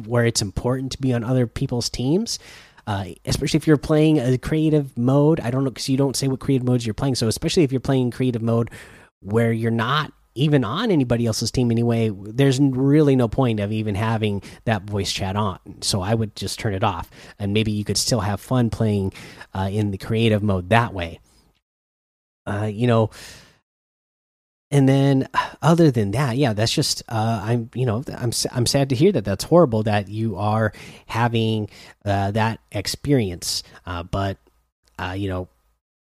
where 0.06 0.24
it's 0.24 0.42
important 0.42 0.92
to 0.92 0.98
be 0.98 1.12
on 1.12 1.24
other 1.24 1.46
people's 1.46 1.90
teams. 1.90 2.38
Uh, 2.84 3.06
especially 3.24 3.58
if 3.58 3.66
you're 3.66 3.76
playing 3.76 4.18
a 4.18 4.36
creative 4.36 4.98
mode, 4.98 5.38
I 5.38 5.52
don't 5.52 5.62
know 5.62 5.70
because 5.70 5.88
you 5.88 5.96
don't 5.96 6.16
say 6.16 6.26
what 6.26 6.40
creative 6.40 6.66
modes 6.66 6.84
you're 6.84 6.94
playing. 6.94 7.14
So 7.14 7.28
especially 7.28 7.62
if 7.62 7.70
you're 7.70 7.80
playing 7.80 8.10
creative 8.10 8.42
mode 8.42 8.70
where 9.20 9.52
you're 9.52 9.70
not 9.70 10.12
even 10.34 10.64
on 10.64 10.90
anybody 10.90 11.26
else's 11.26 11.50
team 11.50 11.70
anyway, 11.70 12.10
there's 12.10 12.58
really 12.58 13.16
no 13.16 13.28
point 13.28 13.60
of 13.60 13.70
even 13.70 13.94
having 13.94 14.42
that 14.64 14.82
voice 14.82 15.12
chat 15.12 15.36
on. 15.36 15.58
So 15.82 16.00
I 16.00 16.14
would 16.14 16.34
just 16.34 16.58
turn 16.58 16.74
it 16.74 16.82
off, 16.82 17.10
and 17.38 17.52
maybe 17.52 17.70
you 17.70 17.84
could 17.84 17.98
still 17.98 18.20
have 18.20 18.40
fun 18.40 18.70
playing 18.70 19.12
uh, 19.54 19.68
in 19.70 19.90
the 19.90 19.98
creative 19.98 20.42
mode 20.42 20.70
that 20.70 20.94
way. 20.94 21.20
Uh, 22.46 22.68
you 22.72 22.86
know, 22.86 23.10
and 24.72 24.88
then 24.88 25.28
other 25.60 25.90
than 25.90 26.12
that, 26.12 26.38
yeah, 26.38 26.54
that's 26.54 26.72
just 26.72 27.02
uh, 27.08 27.42
I'm 27.44 27.70
you 27.74 27.84
know 27.84 28.02
I'm 28.08 28.32
I'm 28.50 28.66
sad 28.66 28.88
to 28.88 28.94
hear 28.94 29.12
that 29.12 29.24
that's 29.24 29.44
horrible 29.44 29.82
that 29.84 30.08
you 30.08 30.36
are 30.36 30.72
having 31.06 31.68
uh, 32.04 32.30
that 32.32 32.58
experience. 32.72 33.62
Uh, 33.84 34.02
but 34.02 34.38
uh, 34.98 35.14
you 35.16 35.28
know 35.28 35.48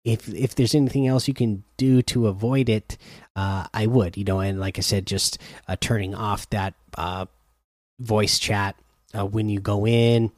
if 0.04 0.28
if 0.28 0.54
there's 0.54 0.74
anything 0.74 1.08
else 1.08 1.26
you 1.26 1.34
can 1.34 1.64
do 1.76 2.00
to 2.02 2.28
avoid 2.28 2.68
it, 2.68 2.96
uh, 3.34 3.66
I 3.74 3.86
would. 3.86 4.16
You 4.16 4.24
know, 4.24 4.38
and 4.38 4.60
like 4.60 4.78
I 4.78 4.82
said, 4.82 5.04
just 5.04 5.38
uh, 5.66 5.76
turning 5.80 6.14
off 6.14 6.48
that 6.50 6.74
voice 7.98 8.38
chat 8.38 8.76
when 9.12 9.48
you 9.48 9.58
go 9.58 9.84
in. 9.84 10.30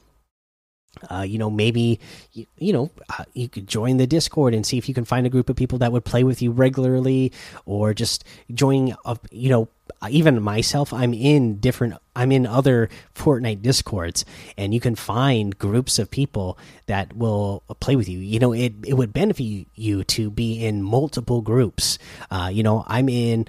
Uh, 1.11 1.23
you 1.23 1.39
know, 1.39 1.51
maybe 1.51 2.01
you, 2.33 2.47
you 2.59 2.73
know 2.73 2.91
uh, 3.19 3.25
you 3.35 3.49
could 3.49 3.67
join 3.67 3.97
the 3.97 4.07
Discord 4.07 4.55
and 4.55 4.65
see 4.65 4.79
if 4.79 4.89
you 4.89 4.95
can 4.95 5.05
find 5.05 5.27
a 5.27 5.31
group 5.31 5.49
of 5.49 5.57
people 5.57 5.79
that 5.79 5.93
would 5.93 6.05
play 6.05 6.25
with 6.25 6.43
you 6.43 6.51
regularly, 6.51 7.33
or 7.65 7.95
just 7.95 8.25
join 8.53 8.95
up. 9.05 9.27
You 9.31 9.51
know, 9.51 9.69
even 10.09 10.43
myself, 10.43 10.93
I'm 10.93 11.15
in 11.15 11.59
different. 11.59 11.95
I'm 12.15 12.33
in 12.33 12.47
other 12.47 12.89
Fortnite 13.15 13.63
Discords, 13.63 14.25
and 14.57 14.73
you 14.73 14.81
can 14.81 14.95
find 14.95 15.57
groups 15.59 15.99
of 15.99 16.11
people 16.11 16.59
that 16.87 17.17
will 17.17 17.63
play 17.81 17.97
with 17.97 18.09
you. 18.09 18.19
You 18.19 18.39
know, 18.39 18.53
it 18.53 18.75
it 18.85 18.95
would 18.95 19.13
benefit 19.13 19.67
you 19.75 20.05
to 20.05 20.31
be 20.31 20.65
in 20.65 20.83
multiple 20.83 21.43
groups. 21.43 21.99
Uh, 22.31 22.51
you 22.53 22.63
know, 22.63 22.85
I'm 22.87 23.09
in. 23.09 23.47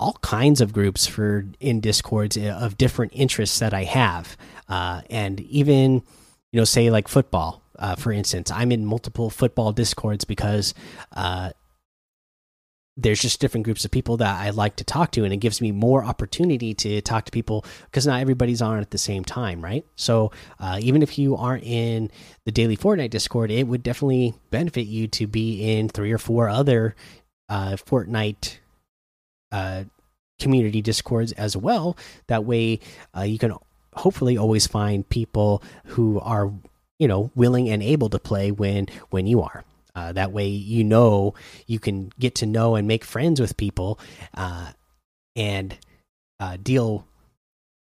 All 0.00 0.16
kinds 0.22 0.60
of 0.60 0.72
groups 0.72 1.06
for 1.06 1.46
in 1.60 1.80
discords 1.80 2.36
uh, 2.36 2.58
of 2.60 2.78
different 2.78 3.12
interests 3.14 3.58
that 3.58 3.74
i 3.74 3.84
have 3.84 4.36
uh, 4.68 5.02
and 5.10 5.40
even 5.40 6.02
you 6.52 6.60
know 6.60 6.64
say 6.64 6.90
like 6.90 7.08
football 7.08 7.62
uh, 7.78 7.96
for 7.96 8.12
instance 8.12 8.50
i'm 8.50 8.70
in 8.70 8.84
multiple 8.84 9.28
football 9.30 9.72
discords 9.72 10.24
because 10.24 10.72
uh, 11.16 11.50
there's 12.98 13.20
just 13.20 13.40
different 13.40 13.64
groups 13.64 13.84
of 13.84 13.92
people 13.92 14.16
that 14.16 14.40
I 14.40 14.50
like 14.50 14.76
to 14.76 14.84
talk 14.84 15.12
to, 15.12 15.22
and 15.22 15.32
it 15.32 15.36
gives 15.36 15.60
me 15.60 15.70
more 15.70 16.04
opportunity 16.04 16.74
to 16.74 17.00
talk 17.00 17.24
to 17.26 17.30
people 17.30 17.64
because 17.84 18.08
not 18.08 18.20
everybody's 18.20 18.60
on 18.60 18.80
at 18.80 18.90
the 18.90 18.98
same 18.98 19.24
time, 19.24 19.62
right? 19.62 19.86
So 19.94 20.32
uh, 20.58 20.80
even 20.82 21.02
if 21.02 21.16
you 21.16 21.36
aren't 21.36 21.62
in 21.62 22.10
the 22.44 22.50
daily 22.50 22.76
Fortnite 22.76 23.10
Discord, 23.10 23.52
it 23.52 23.68
would 23.68 23.84
definitely 23.84 24.34
benefit 24.50 24.86
you 24.88 25.06
to 25.08 25.28
be 25.28 25.78
in 25.78 25.88
three 25.88 26.10
or 26.10 26.18
four 26.18 26.48
other 26.48 26.96
uh, 27.48 27.76
Fortnite 27.76 28.58
uh, 29.52 29.84
community 30.38 30.82
Discords 30.82 31.32
as 31.32 31.56
well. 31.56 31.96
That 32.26 32.44
way, 32.44 32.80
uh, 33.16 33.22
you 33.22 33.38
can 33.38 33.54
hopefully 33.94 34.36
always 34.36 34.66
find 34.66 35.08
people 35.08 35.62
who 35.86 36.20
are 36.20 36.52
you 36.98 37.08
know 37.08 37.30
willing 37.34 37.68
and 37.68 37.82
able 37.82 38.08
to 38.10 38.18
play 38.18 38.50
when 38.50 38.86
when 39.10 39.26
you 39.26 39.42
are. 39.42 39.64
Uh, 39.94 40.12
that 40.12 40.32
way, 40.32 40.46
you 40.46 40.84
know 40.84 41.34
you 41.66 41.78
can 41.78 42.12
get 42.18 42.36
to 42.36 42.46
know 42.46 42.76
and 42.76 42.86
make 42.86 43.04
friends 43.04 43.40
with 43.40 43.56
people, 43.56 43.98
uh, 44.34 44.72
and 45.34 45.76
uh, 46.38 46.56
deal 46.62 47.04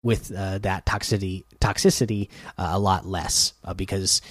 with 0.03 0.27
that 0.27 0.85
toxicity 0.85 1.45
toxicity 1.61 2.27
a 2.57 2.77
lot 2.77 3.05
less 3.05 3.53
because 3.77 4.21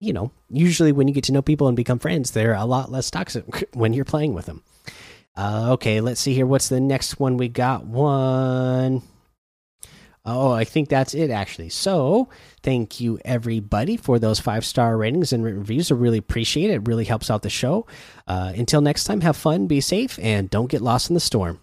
you 0.00 0.12
know 0.12 0.32
usually 0.50 0.90
when 0.90 1.06
you 1.06 1.14
get 1.14 1.22
to 1.22 1.32
know 1.32 1.42
people 1.42 1.68
and 1.68 1.76
become 1.76 2.00
friends, 2.00 2.32
they're 2.32 2.54
a 2.54 2.64
lot 2.64 2.90
less 2.90 3.10
toxic 3.10 3.44
when 3.74 3.92
you're 3.92 4.04
playing 4.04 4.34
with 4.34 4.46
them. 4.46 4.62
Okay, 5.38 6.00
let's 6.00 6.20
see 6.20 6.34
here. 6.34 6.46
What's 6.46 6.68
the 6.68 6.80
next 6.80 7.18
one? 7.18 7.36
We 7.36 7.48
got 7.48 7.86
one. 7.86 9.02
Oh, 10.24 10.52
I 10.52 10.62
think 10.64 10.88
that's 10.88 11.14
it 11.14 11.30
actually. 11.30 11.68
So, 11.70 12.28
thank 12.62 13.00
you 13.00 13.18
everybody 13.24 13.96
for 13.96 14.20
those 14.20 14.38
five 14.38 14.64
star 14.64 14.96
ratings 14.96 15.32
and 15.32 15.42
reviews. 15.42 15.90
I 15.90 15.96
really 15.96 16.18
appreciate 16.18 16.70
it. 16.70 16.74
It 16.74 16.86
really 16.86 17.04
helps 17.04 17.28
out 17.28 17.42
the 17.42 17.50
show. 17.50 17.86
Uh, 18.28 18.52
until 18.54 18.80
next 18.80 19.04
time, 19.04 19.20
have 19.22 19.36
fun, 19.36 19.66
be 19.66 19.80
safe, 19.80 20.18
and 20.22 20.48
don't 20.48 20.70
get 20.70 20.80
lost 20.80 21.10
in 21.10 21.14
the 21.14 21.20
storm. 21.20 21.58